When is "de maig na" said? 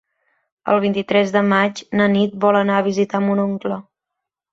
1.35-2.07